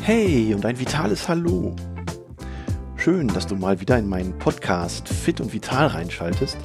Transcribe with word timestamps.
Hey 0.00 0.54
und 0.54 0.64
ein 0.64 0.78
vitales 0.78 1.28
Hallo. 1.28 1.74
Schön, 2.94 3.26
dass 3.26 3.46
du 3.46 3.56
mal 3.56 3.80
wieder 3.80 3.98
in 3.98 4.08
meinen 4.08 4.38
Podcast 4.38 5.08
Fit 5.08 5.40
und 5.40 5.52
Vital 5.52 5.88
reinschaltest. 5.88 6.56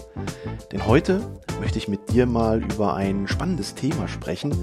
Denn 0.72 0.86
heute 0.86 1.22
möchte 1.60 1.80
ich 1.80 1.88
mit 1.88 2.12
dir 2.12 2.26
mal 2.26 2.64
über 2.64 2.96
ein 2.96 3.28
spannendes 3.28 3.74
Thema 3.74 4.08
sprechen, 4.08 4.54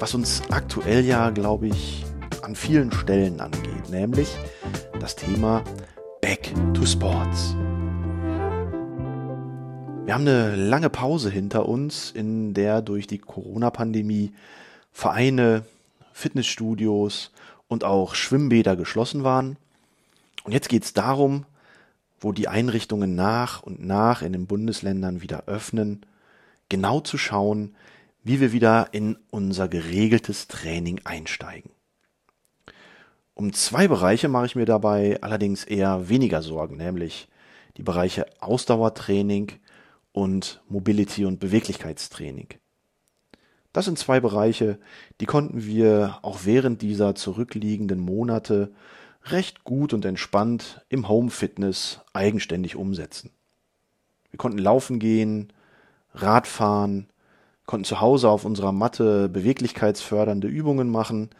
was 0.00 0.14
uns 0.14 0.42
aktuell 0.50 1.04
ja, 1.04 1.30
glaube 1.30 1.68
ich, 1.68 2.04
an 2.42 2.56
vielen 2.56 2.90
Stellen 2.90 3.40
angeht, 3.40 3.88
nämlich 3.90 4.36
das 4.98 5.14
Thema 5.14 5.62
Back 6.20 6.52
to 6.74 6.84
Sports. 6.84 7.54
Wir 10.04 10.14
haben 10.14 10.26
eine 10.26 10.56
lange 10.56 10.90
Pause 10.90 11.30
hinter 11.30 11.68
uns, 11.68 12.10
in 12.10 12.54
der 12.54 12.82
durch 12.82 13.06
die 13.06 13.18
Corona-Pandemie 13.18 14.32
Vereine, 14.98 15.64
Fitnessstudios 16.12 17.30
und 17.68 17.84
auch 17.84 18.16
Schwimmbäder 18.16 18.74
geschlossen 18.74 19.22
waren. 19.22 19.56
Und 20.42 20.50
jetzt 20.50 20.68
geht 20.68 20.82
es 20.82 20.92
darum, 20.92 21.46
wo 22.18 22.32
die 22.32 22.48
Einrichtungen 22.48 23.14
nach 23.14 23.62
und 23.62 23.80
nach 23.80 24.22
in 24.22 24.32
den 24.32 24.48
Bundesländern 24.48 25.22
wieder 25.22 25.44
öffnen, 25.46 26.04
genau 26.68 26.98
zu 26.98 27.16
schauen, 27.16 27.76
wie 28.24 28.40
wir 28.40 28.50
wieder 28.52 28.88
in 28.90 29.16
unser 29.30 29.68
geregeltes 29.68 30.48
Training 30.48 31.02
einsteigen. 31.04 31.70
Um 33.34 33.52
zwei 33.52 33.86
Bereiche 33.86 34.26
mache 34.26 34.46
ich 34.46 34.56
mir 34.56 34.66
dabei 34.66 35.22
allerdings 35.22 35.62
eher 35.62 36.08
weniger 36.08 36.42
Sorgen, 36.42 36.76
nämlich 36.76 37.28
die 37.76 37.84
Bereiche 37.84 38.26
Ausdauertraining 38.40 39.52
und 40.10 40.60
Mobility- 40.68 41.24
und 41.24 41.38
Beweglichkeitstraining. 41.38 42.48
Das 43.78 43.84
sind 43.84 43.96
zwei 43.96 44.18
Bereiche, 44.18 44.76
die 45.20 45.26
konnten 45.26 45.64
wir 45.64 46.18
auch 46.22 46.40
während 46.42 46.82
dieser 46.82 47.14
zurückliegenden 47.14 48.00
Monate 48.00 48.72
recht 49.26 49.62
gut 49.62 49.94
und 49.94 50.04
entspannt 50.04 50.84
im 50.88 51.08
Home 51.08 51.30
Fitness 51.30 52.00
eigenständig 52.12 52.74
umsetzen. 52.74 53.30
Wir 54.32 54.38
konnten 54.38 54.58
laufen 54.58 54.98
gehen, 54.98 55.52
Radfahren, 56.12 57.06
konnten 57.66 57.84
zu 57.84 58.00
Hause 58.00 58.30
auf 58.30 58.44
unserer 58.44 58.72
Matte 58.72 59.28
beweglichkeitsfördernde 59.28 60.48
Übungen 60.48 60.90
machen, 60.90 61.30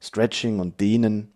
Stretching 0.00 0.60
und 0.60 0.78
Dehnen. 0.78 1.32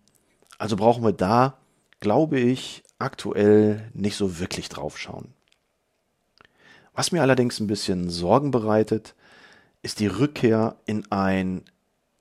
Also 0.59 0.77
brauchen 0.77 1.03
wir 1.03 1.13
da, 1.13 1.59
glaube 1.99 2.39
ich, 2.39 2.85
aktuell 3.01 3.91
nicht 3.95 4.15
so 4.15 4.39
wirklich 4.39 4.69
drauf 4.69 4.97
schauen. 4.97 5.35
Was 6.95 7.11
mir 7.11 7.21
allerdings 7.21 7.59
ein 7.59 7.67
bisschen 7.67 8.11
Sorgen 8.11 8.53
bereitet, 8.53 9.17
ist 9.83 10.01
die 10.01 10.07
Rückkehr 10.07 10.77
in 10.87 11.11
ein 11.11 11.65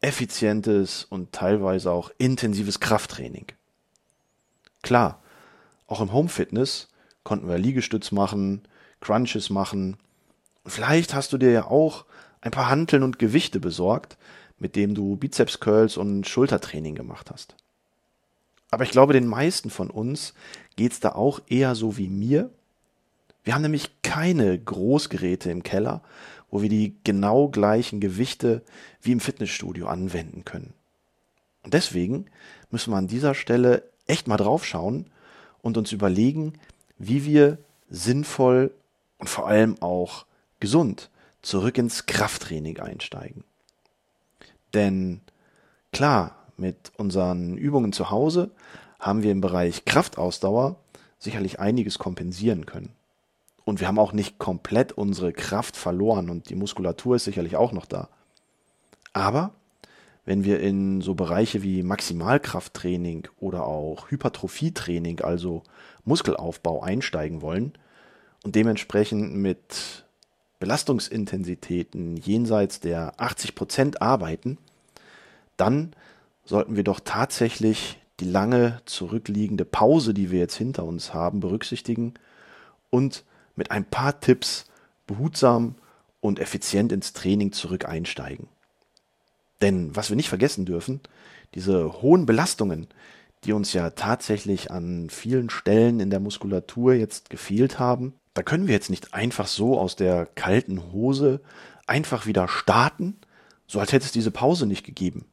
effizientes 0.01 1.05
und 1.05 1.31
teilweise 1.31 1.91
auch 1.91 2.11
intensives 2.17 2.79
Krafttraining. 2.79 3.45
Klar, 4.81 5.21
auch 5.87 6.01
im 6.01 6.11
Home 6.11 6.29
Fitness 6.29 6.87
konnten 7.23 7.47
wir 7.47 7.59
Liegestütz 7.59 8.11
machen, 8.11 8.63
Crunches 8.99 9.49
machen. 9.49 9.97
Vielleicht 10.65 11.13
hast 11.13 11.33
du 11.33 11.37
dir 11.37 11.51
ja 11.51 11.65
auch 11.65 12.05
ein 12.41 12.51
paar 12.51 12.69
Hanteln 12.69 13.03
und 13.03 13.19
Gewichte 13.19 13.59
besorgt, 13.59 14.17
mit 14.57 14.75
dem 14.75 14.95
du 14.95 15.15
Bizeps 15.15 15.59
Curls 15.59 15.97
und 15.97 16.27
Schultertraining 16.27 16.95
gemacht 16.95 17.29
hast. 17.31 17.55
Aber 18.71 18.83
ich 18.83 18.91
glaube, 18.91 19.13
den 19.13 19.27
meisten 19.27 19.69
von 19.69 19.89
uns 19.89 20.33
geht's 20.77 20.99
da 20.99 21.09
auch 21.09 21.41
eher 21.47 21.75
so 21.75 21.97
wie 21.97 22.07
mir. 22.07 22.49
Wir 23.43 23.53
haben 23.53 23.63
nämlich 23.63 24.01
keine 24.01 24.57
Großgeräte 24.57 25.51
im 25.51 25.61
Keller 25.61 26.01
wo 26.51 26.61
wir 26.61 26.69
die 26.69 26.95
genau 27.03 27.47
gleichen 27.47 27.99
Gewichte 27.99 28.61
wie 29.01 29.13
im 29.13 29.19
Fitnessstudio 29.19 29.87
anwenden 29.87 30.45
können. 30.45 30.73
Und 31.63 31.73
deswegen 31.73 32.25
müssen 32.69 32.91
wir 32.91 32.97
an 32.97 33.07
dieser 33.07 33.33
Stelle 33.33 33.83
echt 34.05 34.27
mal 34.27 34.37
drauf 34.37 34.65
schauen 34.65 35.07
und 35.61 35.77
uns 35.77 35.91
überlegen, 35.91 36.53
wie 36.97 37.25
wir 37.25 37.57
sinnvoll 37.89 38.71
und 39.17 39.29
vor 39.29 39.47
allem 39.47 39.81
auch 39.81 40.25
gesund 40.59 41.09
zurück 41.41 41.77
ins 41.77 42.05
Krafttraining 42.05 42.79
einsteigen. 42.79 43.43
Denn 44.73 45.21
klar, 45.91 46.35
mit 46.57 46.91
unseren 46.97 47.57
Übungen 47.57 47.93
zu 47.93 48.11
Hause 48.11 48.51
haben 48.99 49.23
wir 49.23 49.31
im 49.31 49.41
Bereich 49.41 49.85
Kraftausdauer 49.85 50.75
sicherlich 51.17 51.59
einiges 51.59 51.97
kompensieren 51.97 52.65
können. 52.65 52.93
Und 53.63 53.79
wir 53.79 53.87
haben 53.87 53.99
auch 53.99 54.13
nicht 54.13 54.39
komplett 54.39 54.91
unsere 54.91 55.33
Kraft 55.33 55.77
verloren 55.77 56.29
und 56.29 56.49
die 56.49 56.55
Muskulatur 56.55 57.15
ist 57.15 57.25
sicherlich 57.25 57.55
auch 57.55 57.71
noch 57.71 57.85
da. 57.85 58.09
Aber 59.13 59.53
wenn 60.25 60.43
wir 60.43 60.59
in 60.59 61.01
so 61.01 61.15
Bereiche 61.15 61.63
wie 61.63 61.83
Maximalkrafttraining 61.83 63.27
oder 63.39 63.65
auch 63.65 64.09
Hypertrophietraining, 64.11 65.21
also 65.21 65.63
Muskelaufbau 66.05 66.81
einsteigen 66.81 67.41
wollen 67.41 67.73
und 68.43 68.55
dementsprechend 68.55 69.35
mit 69.35 70.05
Belastungsintensitäten 70.59 72.17
jenseits 72.17 72.79
der 72.79 73.19
80 73.19 73.55
Prozent 73.55 74.01
arbeiten, 74.01 74.57
dann 75.57 75.93
sollten 76.45 76.75
wir 76.75 76.83
doch 76.83 76.99
tatsächlich 77.03 77.99
die 78.19 78.25
lange 78.25 78.79
zurückliegende 78.85 79.65
Pause, 79.65 80.13
die 80.13 80.29
wir 80.29 80.39
jetzt 80.39 80.55
hinter 80.55 80.85
uns 80.85 81.13
haben, 81.13 81.39
berücksichtigen 81.39 82.13
und 82.91 83.23
mit 83.55 83.71
ein 83.71 83.85
paar 83.85 84.19
Tipps 84.19 84.65
behutsam 85.07 85.75
und 86.19 86.39
effizient 86.39 86.91
ins 86.91 87.13
Training 87.13 87.51
zurück 87.51 87.85
einsteigen. 87.85 88.47
Denn 89.61 89.95
was 89.95 90.09
wir 90.09 90.15
nicht 90.15 90.29
vergessen 90.29 90.65
dürfen, 90.65 91.01
diese 91.53 92.01
hohen 92.01 92.25
Belastungen, 92.25 92.87
die 93.43 93.53
uns 93.53 93.73
ja 93.73 93.89
tatsächlich 93.91 94.71
an 94.71 95.09
vielen 95.09 95.49
Stellen 95.49 95.99
in 95.99 96.09
der 96.09 96.19
Muskulatur 96.19 96.93
jetzt 96.93 97.29
gefehlt 97.29 97.79
haben, 97.79 98.13
da 98.33 98.43
können 98.43 98.67
wir 98.67 98.73
jetzt 98.73 98.89
nicht 98.89 99.13
einfach 99.13 99.47
so 99.47 99.79
aus 99.79 99.95
der 99.95 100.25
kalten 100.25 100.91
Hose 100.91 101.41
einfach 101.87 102.25
wieder 102.25 102.47
starten, 102.47 103.19
so 103.67 103.79
als 103.79 103.91
hätte 103.91 104.05
es 104.05 104.11
diese 104.11 104.31
Pause 104.31 104.65
nicht 104.65 104.85
gegeben. 104.85 105.25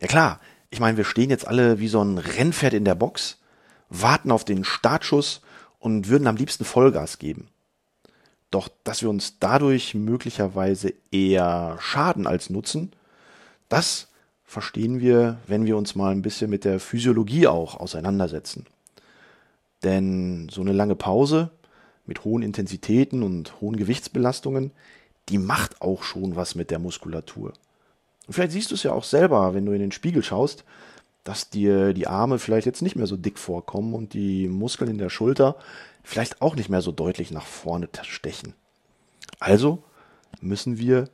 Ja 0.00 0.08
klar, 0.08 0.40
ich 0.70 0.80
meine, 0.80 0.96
wir 0.96 1.04
stehen 1.04 1.30
jetzt 1.30 1.46
alle 1.46 1.78
wie 1.78 1.88
so 1.88 2.02
ein 2.02 2.18
Rennpferd 2.18 2.74
in 2.74 2.84
der 2.84 2.94
Box, 2.94 3.38
warten 3.88 4.30
auf 4.30 4.44
den 4.44 4.64
Startschuss 4.64 5.40
und 5.86 6.08
würden 6.08 6.26
am 6.26 6.34
liebsten 6.34 6.64
Vollgas 6.64 7.20
geben. 7.20 7.46
Doch 8.50 8.68
dass 8.82 9.02
wir 9.02 9.08
uns 9.08 9.38
dadurch 9.38 9.94
möglicherweise 9.94 10.92
eher 11.12 11.76
schaden 11.78 12.26
als 12.26 12.50
nutzen, 12.50 12.90
das 13.68 14.08
verstehen 14.42 14.98
wir, 14.98 15.38
wenn 15.46 15.64
wir 15.64 15.76
uns 15.76 15.94
mal 15.94 16.10
ein 16.10 16.22
bisschen 16.22 16.50
mit 16.50 16.64
der 16.64 16.80
Physiologie 16.80 17.46
auch 17.46 17.76
auseinandersetzen. 17.76 18.66
Denn 19.84 20.48
so 20.50 20.60
eine 20.60 20.72
lange 20.72 20.96
Pause 20.96 21.50
mit 22.04 22.24
hohen 22.24 22.42
Intensitäten 22.42 23.22
und 23.22 23.60
hohen 23.60 23.76
Gewichtsbelastungen, 23.76 24.72
die 25.28 25.38
macht 25.38 25.80
auch 25.80 26.02
schon 26.02 26.34
was 26.34 26.56
mit 26.56 26.72
der 26.72 26.80
Muskulatur. 26.80 27.52
Und 28.26 28.34
vielleicht 28.34 28.50
siehst 28.50 28.72
du 28.72 28.74
es 28.74 28.82
ja 28.82 28.90
auch 28.90 29.04
selber, 29.04 29.54
wenn 29.54 29.66
du 29.66 29.70
in 29.70 29.78
den 29.80 29.92
Spiegel 29.92 30.24
schaust, 30.24 30.64
dass 31.26 31.50
dir 31.50 31.92
die 31.92 32.06
Arme 32.06 32.38
vielleicht 32.38 32.66
jetzt 32.66 32.82
nicht 32.82 32.94
mehr 32.94 33.08
so 33.08 33.16
dick 33.16 33.38
vorkommen 33.38 33.94
und 33.94 34.14
die 34.14 34.46
Muskeln 34.46 34.88
in 34.88 34.98
der 34.98 35.10
Schulter 35.10 35.56
vielleicht 36.04 36.40
auch 36.40 36.54
nicht 36.54 36.68
mehr 36.68 36.82
so 36.82 36.92
deutlich 36.92 37.32
nach 37.32 37.44
vorne 37.44 37.88
stechen. 38.02 38.54
Also 39.40 39.82
müssen 40.40 40.78
wir 40.78 41.08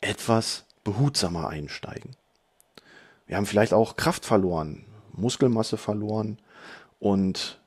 etwas 0.00 0.64
behutsamer 0.84 1.50
einsteigen. 1.50 2.16
Wir 3.26 3.36
haben 3.36 3.44
vielleicht 3.44 3.74
auch 3.74 3.96
Kraft 3.96 4.24
verloren, 4.24 4.86
Muskelmasse 5.12 5.76
verloren 5.76 6.38
und 6.98 7.60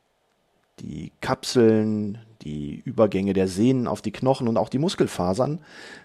die 0.79 1.11
Kapseln, 1.22 2.17
die 2.41 2.81
Übergänge 2.84 3.34
der 3.34 3.47
Sehnen 3.47 3.88
auf 3.88 4.01
die 4.01 4.11
Knochen 4.11 4.47
und 4.47 4.57
auch 4.57 4.69
die 4.69 4.79
Muskelfasern 4.79 5.59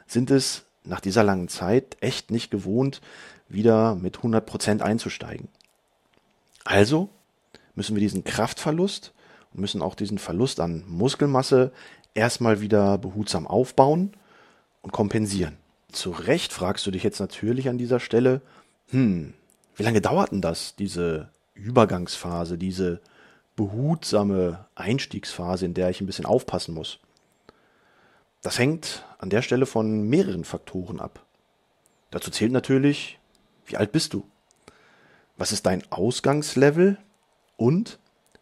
sind 0.06 0.30
es 0.30 0.66
nach 0.84 1.00
dieser 1.00 1.24
langen 1.24 1.48
Zeit 1.48 1.96
echt 2.00 2.30
nicht 2.30 2.50
gewohnt, 2.50 3.00
wieder 3.48 3.94
mit 3.94 4.18
100 4.18 4.44
Prozent 4.44 4.82
einzusteigen. 4.82 5.48
Also 6.66 7.08
müssen 7.76 7.94
wir 7.94 8.00
diesen 8.00 8.24
Kraftverlust 8.24 9.14
und 9.54 9.60
müssen 9.60 9.82
auch 9.82 9.94
diesen 9.94 10.18
Verlust 10.18 10.58
an 10.58 10.84
Muskelmasse 10.88 11.72
erstmal 12.12 12.60
wieder 12.60 12.98
behutsam 12.98 13.46
aufbauen 13.46 14.12
und 14.82 14.92
kompensieren. 14.92 15.56
Zu 15.92 16.10
Recht 16.10 16.52
fragst 16.52 16.84
du 16.84 16.90
dich 16.90 17.04
jetzt 17.04 17.20
natürlich 17.20 17.68
an 17.68 17.78
dieser 17.78 18.00
Stelle, 18.00 18.42
hm, 18.88 19.32
wie 19.76 19.82
lange 19.84 20.00
dauert 20.00 20.32
denn 20.32 20.40
das, 20.40 20.74
diese 20.74 21.30
Übergangsphase, 21.54 22.58
diese 22.58 23.00
behutsame 23.54 24.66
Einstiegsphase, 24.74 25.66
in 25.66 25.74
der 25.74 25.90
ich 25.90 26.00
ein 26.00 26.06
bisschen 26.06 26.26
aufpassen 26.26 26.74
muss? 26.74 26.98
Das 28.42 28.58
hängt 28.58 29.04
an 29.18 29.30
der 29.30 29.42
Stelle 29.42 29.66
von 29.66 30.02
mehreren 30.08 30.44
Faktoren 30.44 31.00
ab. 31.00 31.24
Dazu 32.10 32.30
zählt 32.32 32.52
natürlich, 32.52 33.20
wie 33.66 33.76
alt 33.76 33.92
bist 33.92 34.14
du? 34.14 34.24
Was 35.36 35.52
ist 35.52 35.66
dein 35.66 35.82
Ausgangslevel 35.90 36.98
und 37.56 37.98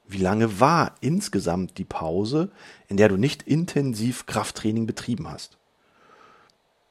wie 0.06 0.18
lange 0.18 0.60
war 0.60 0.94
insgesamt 1.00 1.78
die 1.78 1.84
Pause, 1.84 2.50
in 2.88 2.96
der 2.96 3.08
du 3.08 3.16
nicht 3.16 3.42
intensiv 3.42 4.26
Krafttraining 4.26 4.86
betrieben 4.86 5.30
hast. 5.30 5.56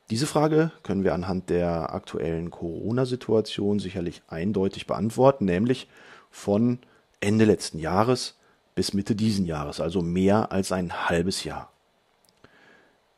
Diese 0.10 0.28
Frage 0.28 0.72
können 0.84 1.04
wir 1.04 1.14
anhand 1.14 1.50
der 1.50 1.94
aktuellen 1.94 2.52
Corona-Situation 2.52 3.80
sicherlich 3.80 4.22
eindeutig 4.28 4.88
beantworten, 4.88 5.46
nämlich 5.46 5.88
von 6.30 6.80
Ende 7.20 7.46
letzten 7.46 7.80
Jahres 7.80 8.36
bis 8.76 8.94
Mitte 8.94 9.16
diesen 9.16 9.46
Jahres, 9.46 9.80
also 9.80 10.02
mehr 10.02 10.52
als 10.52 10.72
ein 10.72 11.10
halbes 11.10 11.44
Jahr. 11.44 11.72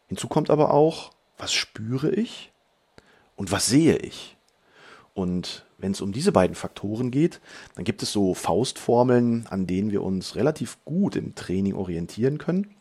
Hinzu 0.07 0.27
kommt 0.27 0.49
aber 0.49 0.73
auch, 0.73 1.11
was 1.37 1.53
spüre 1.53 2.11
ich 2.11 2.51
und 3.35 3.51
was 3.51 3.65
sehe 3.65 3.97
ich? 3.97 4.37
Und 5.13 5.64
wenn 5.77 5.91
es 5.91 6.01
um 6.01 6.11
diese 6.11 6.31
beiden 6.31 6.55
Faktoren 6.55 7.11
geht, 7.11 7.41
dann 7.75 7.83
gibt 7.83 8.01
es 8.03 8.11
so 8.11 8.33
Faustformeln, 8.33 9.47
an 9.49 9.67
denen 9.67 9.91
wir 9.91 10.03
uns 10.03 10.35
relativ 10.35 10.77
gut 10.85 11.15
im 11.15 11.35
Training 11.35 11.73
orientieren 11.73 12.37
können. 12.37 12.75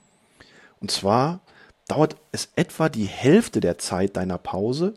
Und 0.80 0.90
zwar 0.90 1.40
dauert 1.88 2.16
es 2.32 2.50
etwa 2.56 2.88
die 2.88 3.06
Hälfte 3.06 3.60
der 3.60 3.78
Zeit 3.78 4.16
deiner 4.16 4.38
Pause, 4.38 4.94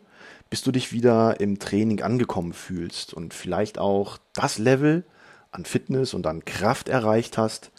bis 0.50 0.62
du 0.62 0.72
dich 0.72 0.92
wieder 0.92 1.40
im 1.40 1.58
Training 1.58 2.02
angekommen 2.02 2.52
fühlst 2.52 3.12
und 3.12 3.34
vielleicht 3.34 3.78
auch 3.78 4.18
das 4.32 4.58
Level 4.58 5.04
an 5.50 5.64
Fitness 5.64 6.14
und 6.14 6.26
an 6.26 6.44
Kraft 6.44 6.88
erreicht 6.88 7.36
hast, 7.36 7.70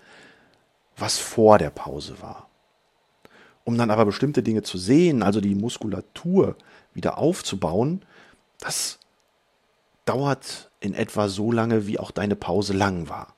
was 0.98 1.18
vor 1.18 1.58
der 1.58 1.70
Pause 1.70 2.22
war. 2.22 2.50
Um 3.64 3.78
dann 3.78 3.92
aber 3.92 4.06
bestimmte 4.06 4.44
Dinge 4.44 4.64
zu 4.64 4.78
sehen, 4.78 5.24
also 5.24 5.42
die 5.42 5.56
Muskulatur 5.56 6.56
wieder 6.94 7.18
aufzubauen, 7.18 8.04
das 8.60 9.00
dauert 10.10 10.72
in 10.80 10.96
etwa 10.96 11.28
so 11.28 11.52
lange, 11.52 11.86
wie 11.86 12.00
auch 12.00 12.10
deine 12.10 12.36
Pause 12.36 12.74
lang 12.74 13.10
war. 13.10 13.36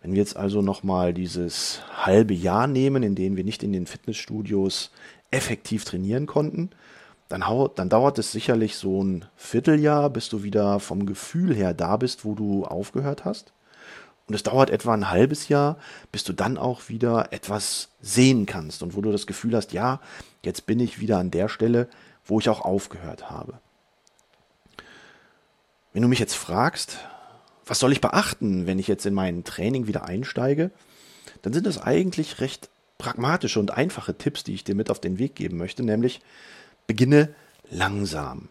Wenn 0.00 0.12
wir 0.12 0.18
jetzt 0.18 0.36
also 0.36 0.60
nochmal 0.60 1.14
dieses 1.14 1.80
halbe 1.94 2.34
Jahr 2.34 2.66
nehmen, 2.66 3.04
in 3.04 3.14
dem 3.14 3.36
wir 3.36 3.44
nicht 3.44 3.62
in 3.62 3.72
den 3.72 3.86
Fitnessstudios 3.86 4.90
effektiv 5.30 5.84
trainieren 5.84 6.26
konnten, 6.26 6.70
dann, 7.28 7.44
dann, 7.76 7.88
dauert 7.88 8.18
es 8.18 8.32
sicherlich 8.32 8.74
so 8.74 9.04
ein 9.04 9.24
Vierteljahr, 9.36 10.10
bis 10.10 10.28
du 10.28 10.42
wieder 10.42 10.80
vom 10.80 11.06
Gefühl 11.06 11.54
her 11.54 11.72
da 11.72 11.96
bist, 11.96 12.24
wo 12.24 12.34
du 12.34 12.64
aufgehört 12.64 13.24
hast. 13.24 13.52
Und 14.26 14.34
es 14.34 14.42
dauert 14.42 14.68
etwa 14.68 14.92
ein 14.94 15.10
halbes 15.10 15.48
Jahr, 15.48 15.76
bis 16.10 16.24
du 16.24 16.32
dann 16.32 16.58
auch 16.58 16.88
wieder 16.88 17.32
etwas 17.32 17.90
sehen 18.00 18.46
kannst 18.46 18.82
und 18.82 18.96
wo 18.96 19.00
du 19.00 19.12
das 19.12 19.28
Gefühl 19.28 19.54
hast, 19.54 19.72
ja, 19.72 20.00
jetzt 20.44 20.66
bin 20.66 20.80
ich 20.80 20.98
wieder 20.98 21.18
an 21.18 21.30
der 21.30 21.48
Stelle, 21.48 21.88
wo 22.24 22.40
ich 22.40 22.48
auch 22.48 22.62
aufgehört 22.62 23.30
habe. 23.30 23.60
Wenn 25.92 26.02
du 26.02 26.08
mich 26.08 26.18
jetzt 26.18 26.34
fragst, 26.34 26.98
was 27.66 27.78
soll 27.78 27.92
ich 27.92 28.00
beachten, 28.00 28.66
wenn 28.66 28.78
ich 28.78 28.88
jetzt 28.88 29.04
in 29.04 29.14
mein 29.14 29.44
Training 29.44 29.86
wieder 29.86 30.04
einsteige, 30.04 30.70
dann 31.42 31.52
sind 31.52 31.66
das 31.66 31.80
eigentlich 31.80 32.40
recht 32.40 32.70
pragmatische 32.98 33.60
und 33.60 33.72
einfache 33.72 34.16
Tipps, 34.16 34.44
die 34.44 34.54
ich 34.54 34.64
dir 34.64 34.74
mit 34.74 34.90
auf 34.90 35.00
den 35.00 35.18
Weg 35.18 35.34
geben 35.34 35.58
möchte, 35.58 35.82
nämlich 35.82 36.20
beginne 36.86 37.34
langsam. 37.70 38.48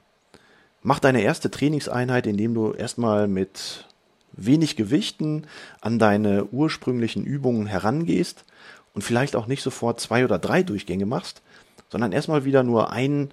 Mach 0.84 1.00
deine 1.00 1.22
erste 1.22 1.50
Trainingseinheit, 1.50 2.28
indem 2.28 2.54
du 2.54 2.74
erstmal 2.74 3.28
mit 3.28 3.86
wenig 4.34 4.76
Gewichten 4.76 5.48
an 5.80 6.00
deine 6.00 6.46
ursprünglichen 6.46 7.24
Übungen 7.24 7.66
herangehst 7.66 8.46
und 8.94 9.04
vielleicht 9.04 9.36
auch 9.36 9.48
nicht 9.48 9.64
sofort 9.64 10.00
zwei 10.00 10.26
oder 10.26 10.40
drei 10.40 10.64
Durchgänge 10.64 11.06
machst, 11.06 11.42
sondern 11.90 12.12
erstmal 12.12 12.46
wieder 12.46 12.64
nur 12.64 12.92
einen 12.92 13.32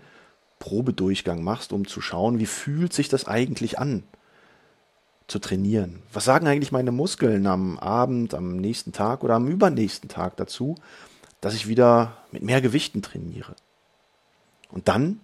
Probedurchgang 0.59 1.43
machst, 1.43 1.73
um 1.73 1.87
zu 1.87 2.01
schauen, 2.01 2.39
wie 2.39 2.47
fühlt 2.47 2.93
sich 2.93 3.09
das 3.09 3.27
eigentlich 3.27 3.79
an 3.79 4.03
zu 5.27 5.39
trainieren. 5.39 6.03
Was 6.13 6.25
sagen 6.25 6.47
eigentlich 6.47 6.73
meine 6.73 6.91
Muskeln 6.91 7.47
am 7.47 7.79
Abend, 7.79 8.35
am 8.35 8.57
nächsten 8.57 8.93
Tag 8.93 9.23
oder 9.23 9.35
am 9.35 9.47
übernächsten 9.47 10.09
Tag 10.09 10.37
dazu, 10.37 10.75
dass 11.41 11.55
ich 11.55 11.69
wieder 11.69 12.17
mit 12.33 12.43
mehr 12.43 12.61
Gewichten 12.61 13.03
trainiere? 13.03 13.55
Und 14.71 14.89
dann 14.89 15.21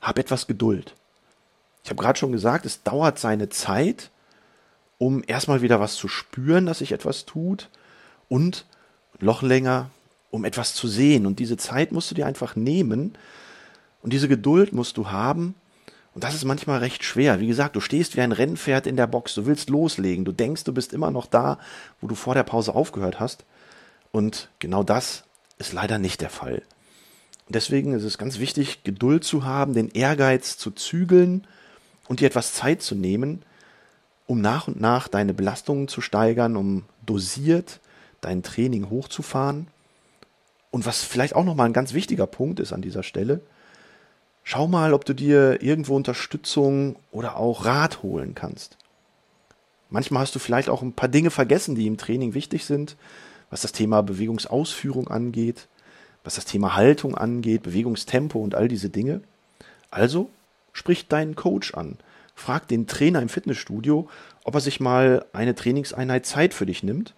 hab 0.00 0.18
etwas 0.18 0.46
Geduld. 0.46 0.94
Ich 1.84 1.90
habe 1.90 2.00
gerade 2.00 2.18
schon 2.18 2.32
gesagt, 2.32 2.64
es 2.64 2.82
dauert 2.82 3.18
seine 3.18 3.48
Zeit, 3.48 4.10
um 4.98 5.22
erstmal 5.26 5.62
wieder 5.62 5.80
was 5.80 5.96
zu 5.96 6.06
spüren, 6.06 6.66
dass 6.66 6.78
sich 6.78 6.92
etwas 6.92 7.26
tut 7.26 7.68
und 8.28 8.64
noch 9.18 9.42
länger, 9.42 9.90
um 10.30 10.44
etwas 10.44 10.74
zu 10.74 10.86
sehen. 10.86 11.26
Und 11.26 11.40
diese 11.40 11.56
Zeit 11.56 11.90
musst 11.90 12.10
du 12.10 12.14
dir 12.14 12.26
einfach 12.26 12.54
nehmen 12.54 13.16
und 14.02 14.12
diese 14.12 14.28
Geduld 14.28 14.72
musst 14.72 14.96
du 14.96 15.10
haben. 15.10 15.54
Und 16.14 16.24
das 16.24 16.34
ist 16.34 16.44
manchmal 16.44 16.80
recht 16.80 17.04
schwer. 17.04 17.40
Wie 17.40 17.46
gesagt, 17.46 17.74
du 17.74 17.80
stehst 17.80 18.16
wie 18.16 18.20
ein 18.20 18.32
Rennpferd 18.32 18.86
in 18.86 18.96
der 18.96 19.06
Box, 19.06 19.34
du 19.34 19.46
willst 19.46 19.70
loslegen, 19.70 20.24
du 20.24 20.32
denkst, 20.32 20.64
du 20.64 20.74
bist 20.74 20.92
immer 20.92 21.10
noch 21.10 21.26
da, 21.26 21.58
wo 22.00 22.06
du 22.06 22.14
vor 22.14 22.34
der 22.34 22.42
Pause 22.42 22.74
aufgehört 22.74 23.18
hast. 23.18 23.44
Und 24.10 24.50
genau 24.58 24.82
das 24.82 25.24
ist 25.58 25.72
leider 25.72 25.98
nicht 25.98 26.20
der 26.20 26.28
Fall. 26.28 26.62
Und 27.46 27.54
deswegen 27.54 27.94
ist 27.94 28.04
es 28.04 28.18
ganz 28.18 28.38
wichtig, 28.38 28.84
Geduld 28.84 29.24
zu 29.24 29.44
haben, 29.44 29.72
den 29.72 29.88
Ehrgeiz 29.88 30.58
zu 30.58 30.70
zügeln 30.70 31.46
und 32.08 32.20
dir 32.20 32.26
etwas 32.26 32.52
Zeit 32.52 32.82
zu 32.82 32.94
nehmen, 32.94 33.42
um 34.26 34.40
nach 34.40 34.68
und 34.68 34.80
nach 34.80 35.08
deine 35.08 35.32
Belastungen 35.32 35.88
zu 35.88 36.00
steigern, 36.00 36.56
um 36.56 36.84
dosiert 37.06 37.80
dein 38.20 38.42
Training 38.42 38.90
hochzufahren. 38.90 39.68
Und 40.70 40.86
was 40.86 41.04
vielleicht 41.04 41.34
auch 41.34 41.44
nochmal 41.44 41.66
ein 41.66 41.72
ganz 41.72 41.94
wichtiger 41.94 42.26
Punkt 42.26 42.60
ist 42.60 42.72
an 42.72 42.82
dieser 42.82 43.02
Stelle, 43.02 43.40
schau 44.42 44.66
mal, 44.66 44.92
ob 44.94 45.04
du 45.04 45.14
dir 45.14 45.62
irgendwo 45.62 45.96
Unterstützung 45.96 46.96
oder 47.10 47.36
auch 47.36 47.64
Rat 47.64 48.02
holen 48.02 48.34
kannst. 48.34 48.76
Manchmal 49.90 50.22
hast 50.22 50.34
du 50.34 50.38
vielleicht 50.38 50.68
auch 50.68 50.82
ein 50.82 50.94
paar 50.94 51.08
Dinge 51.08 51.30
vergessen, 51.30 51.74
die 51.74 51.86
im 51.86 51.98
Training 51.98 52.34
wichtig 52.34 52.64
sind, 52.64 52.96
was 53.50 53.60
das 53.60 53.72
Thema 53.72 54.02
Bewegungsausführung 54.02 55.08
angeht, 55.08 55.68
was 56.24 56.36
das 56.36 56.46
Thema 56.46 56.76
Haltung 56.76 57.16
angeht, 57.16 57.62
Bewegungstempo 57.62 58.38
und 58.38 58.54
all 58.54 58.68
diese 58.68 58.88
Dinge. 58.88 59.20
Also 59.90 60.30
sprich 60.72 61.08
deinen 61.08 61.36
Coach 61.36 61.74
an 61.74 61.98
frag 62.34 62.68
den 62.68 62.86
Trainer 62.86 63.22
im 63.22 63.28
Fitnessstudio, 63.28 64.08
ob 64.44 64.54
er 64.54 64.60
sich 64.60 64.80
mal 64.80 65.24
eine 65.32 65.54
Trainingseinheit 65.54 66.26
Zeit 66.26 66.54
für 66.54 66.66
dich 66.66 66.82
nimmt. 66.82 67.14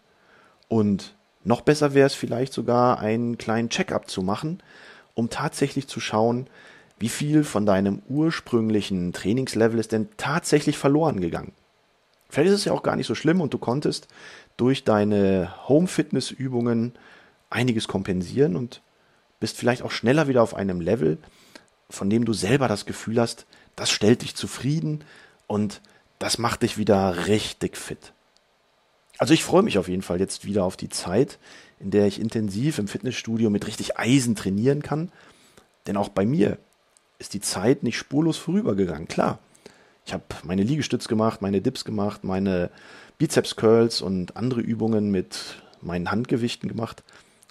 Und 0.69 1.15
noch 1.45 1.63
besser 1.63 1.95
wäre 1.95 2.07
es 2.07 2.15
vielleicht 2.15 2.53
sogar, 2.53 2.99
einen 2.99 3.39
kleinen 3.39 3.69
Check-up 3.71 4.11
zu 4.11 4.23
machen, 4.23 4.63
um 5.15 5.31
tatsächlich 5.31 5.89
zu 5.89 6.01
schauen, 6.01 6.47
wie 6.99 7.09
viel 7.09 7.45
von 7.45 7.67
deinem 7.67 8.03
ursprünglichen 8.09 9.13
Trainingslevel 9.13 9.79
ist 9.79 9.93
denn 9.93 10.09
tatsächlich 10.17 10.79
verloren 10.79 11.21
gegangen. 11.21 11.53
Vielleicht 12.29 12.51
ist 12.51 12.61
es 12.61 12.65
ja 12.65 12.73
auch 12.73 12.83
gar 12.83 12.97
nicht 12.97 13.07
so 13.07 13.15
schlimm 13.15 13.41
und 13.41 13.55
du 13.55 13.59
konntest 13.59 14.09
durch 14.57 14.85
deine 14.85 15.53
Home-Fitness-Übungen 15.69 16.93
einiges 17.51 17.89
kompensieren 17.89 18.57
und 18.57 18.83
bist 19.41 19.57
vielleicht 19.57 19.83
auch 19.83 19.91
schneller 19.91 20.29
wieder 20.29 20.43
auf 20.43 20.55
einem 20.55 20.81
Level, 20.81 21.19
von 21.91 22.11
dem 22.11 22.25
du 22.25 22.33
selber 22.33 22.69
das 22.69 22.87
Gefühl 22.87 23.21
hast, 23.21 23.47
das 23.77 23.91
stellt 23.91 24.23
dich 24.23 24.35
zufrieden 24.35 25.05
und 25.47 25.81
das 26.19 26.39
macht 26.39 26.63
dich 26.63 26.79
wieder 26.79 27.27
richtig 27.27 27.77
fit. 27.77 28.13
Also 29.19 29.35
ich 29.35 29.45
freue 29.45 29.63
mich 29.63 29.79
auf 29.79 29.89
jeden 29.89 30.03
Fall 30.03 30.19
jetzt 30.19 30.45
wieder 30.45 30.65
auf 30.65 30.77
die 30.77 30.89
Zeit, 30.89 31.39
in 31.79 31.91
der 31.91 32.07
ich 32.07 32.21
intensiv 32.21 32.79
im 32.79 32.89
Fitnessstudio 32.89 33.51
mit 33.51 33.67
richtig 33.67 33.99
Eisen 33.99 34.35
trainieren 34.35 34.83
kann. 34.83 35.13
Denn 35.87 35.97
auch 35.97 36.09
bei 36.09 36.25
mir 36.25 36.59
ist 37.19 37.35
die 37.35 37.41
Zeit 37.41 37.83
nicht 37.83 37.97
spurlos 37.97 38.37
vorübergegangen. 38.37 39.09
Klar, 39.09 39.39
ich 40.07 40.13
habe 40.13 40.25
meine 40.43 40.63
Liegestütz 40.63 41.09
gemacht, 41.09 41.43
meine 41.43 41.61
Dips 41.61 41.85
gemacht, 41.85 42.25
meine 42.25 42.71
Bizeps 43.19 43.57
Curls 43.57 44.03
und 44.03 44.37
andere 44.37 44.61
Übungen 44.61 45.11
mit 45.11 45.63
meinen 45.81 46.11
Handgewichten 46.11 46.69
gemacht. 46.69 47.03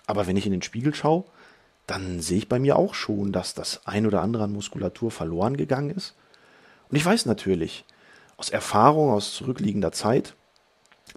Aber 0.05 0.27
wenn 0.27 0.37
ich 0.37 0.45
in 0.45 0.51
den 0.51 0.61
Spiegel 0.61 0.93
schaue, 0.93 1.23
dann 1.87 2.21
sehe 2.21 2.37
ich 2.37 2.49
bei 2.49 2.59
mir 2.59 2.77
auch 2.77 2.93
schon, 2.93 3.31
dass 3.31 3.53
das 3.53 3.85
ein 3.85 4.05
oder 4.05 4.21
andere 4.21 4.43
an 4.43 4.53
Muskulatur 4.53 5.11
verloren 5.11 5.57
gegangen 5.57 5.89
ist. 5.89 6.15
Und 6.89 6.97
ich 6.97 7.05
weiß 7.05 7.25
natürlich 7.25 7.85
aus 8.37 8.49
Erfahrung, 8.49 9.11
aus 9.11 9.33
zurückliegender 9.33 9.91
Zeit, 9.91 10.35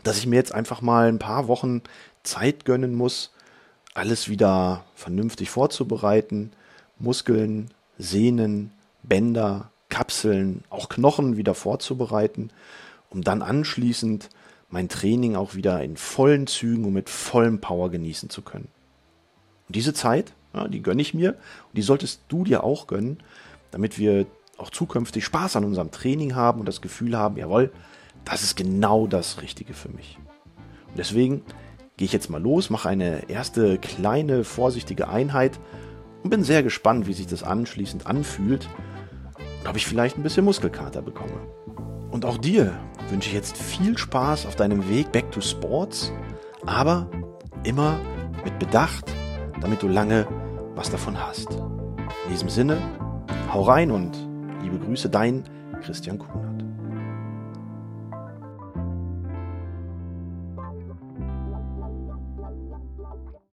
dass 0.02 0.18
ich 0.18 0.26
mir 0.26 0.36
jetzt 0.36 0.54
einfach 0.54 0.80
mal 0.80 1.08
ein 1.08 1.18
paar 1.18 1.48
Wochen 1.48 1.82
Zeit 2.22 2.64
gönnen 2.64 2.94
muss, 2.94 3.32
alles 3.94 4.28
wieder 4.28 4.84
vernünftig 4.94 5.50
vorzubereiten, 5.50 6.52
Muskeln, 6.98 7.70
Sehnen, 7.98 8.72
Bänder, 9.02 9.70
Kapseln, 9.88 10.64
auch 10.68 10.88
Knochen 10.88 11.36
wieder 11.36 11.54
vorzubereiten, 11.54 12.50
um 13.08 13.22
dann 13.22 13.42
anschließend 13.42 14.28
mein 14.68 14.88
Training 14.88 15.36
auch 15.36 15.54
wieder 15.54 15.82
in 15.82 15.96
vollen 15.96 16.46
Zügen 16.46 16.84
und 16.84 16.92
mit 16.92 17.08
vollem 17.08 17.60
Power 17.60 17.90
genießen 17.90 18.30
zu 18.30 18.42
können. 18.42 18.68
Und 19.68 19.76
diese 19.76 19.94
Zeit, 19.94 20.34
ja, 20.54 20.68
die 20.68 20.82
gönne 20.82 21.02
ich 21.02 21.14
mir 21.14 21.30
und 21.68 21.76
die 21.76 21.82
solltest 21.82 22.22
du 22.28 22.44
dir 22.44 22.64
auch 22.64 22.86
gönnen, 22.86 23.22
damit 23.70 23.98
wir 23.98 24.26
auch 24.58 24.70
zukünftig 24.70 25.24
Spaß 25.24 25.56
an 25.56 25.64
unserem 25.64 25.90
Training 25.90 26.34
haben 26.34 26.60
und 26.60 26.66
das 26.66 26.80
Gefühl 26.80 27.16
haben, 27.16 27.36
jawohl, 27.36 27.72
das 28.24 28.42
ist 28.42 28.56
genau 28.56 29.06
das 29.06 29.42
Richtige 29.42 29.74
für 29.74 29.90
mich. 29.90 30.18
Und 30.88 30.98
deswegen 30.98 31.42
gehe 31.96 32.06
ich 32.06 32.12
jetzt 32.12 32.30
mal 32.30 32.42
los, 32.42 32.70
mache 32.70 32.88
eine 32.88 33.28
erste 33.28 33.78
kleine, 33.78 34.44
vorsichtige 34.44 35.08
Einheit 35.08 35.58
und 36.26 36.30
bin 36.30 36.42
sehr 36.42 36.64
gespannt, 36.64 37.06
wie 37.06 37.12
sich 37.12 37.28
das 37.28 37.44
anschließend 37.44 38.08
anfühlt 38.08 38.68
und 39.60 39.68
ob 39.68 39.76
ich 39.76 39.86
vielleicht 39.86 40.16
ein 40.16 40.24
bisschen 40.24 40.44
Muskelkater 40.44 41.00
bekomme. 41.00 41.38
Und 42.10 42.24
auch 42.24 42.36
dir 42.36 42.72
wünsche 43.10 43.28
ich 43.28 43.34
jetzt 43.34 43.56
viel 43.56 43.96
Spaß 43.96 44.44
auf 44.46 44.56
deinem 44.56 44.88
Weg 44.88 45.12
back 45.12 45.30
to 45.30 45.40
Sports, 45.40 46.12
aber 46.66 47.08
immer 47.62 48.00
mit 48.44 48.58
Bedacht, 48.58 49.04
damit 49.60 49.84
du 49.84 49.86
lange 49.86 50.26
was 50.74 50.90
davon 50.90 51.16
hast. 51.16 51.48
In 52.24 52.32
diesem 52.32 52.48
Sinne, 52.48 52.78
Hau 53.52 53.62
rein 53.62 53.92
und 53.92 54.16
liebe 54.64 54.80
Grüße, 54.80 55.08
dein 55.08 55.44
Christian 55.80 56.18
Kunert. 56.18 56.55